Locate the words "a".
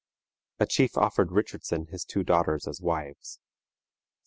0.57-0.65